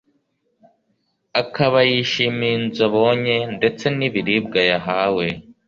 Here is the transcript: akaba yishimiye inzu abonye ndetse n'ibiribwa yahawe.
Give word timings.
akaba 1.41 1.77
yishimiye 1.89 2.53
inzu 2.59 2.81
abonye 2.89 3.37
ndetse 3.57 3.85
n'ibiribwa 3.97 4.59
yahawe. 4.69 5.25